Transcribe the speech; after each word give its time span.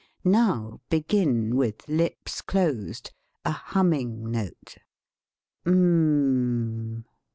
Now 0.25 0.81
begin, 0.89 1.55
with 1.55 1.87
lips 1.87 2.41
closed, 2.41 3.11
a 3.45 3.51
hum 3.51 3.89
\ 3.89 3.91
ming 3.91 4.31
note, 4.31 4.77
m 5.63 5.73
m 5.73 5.77
m. 5.83 7.05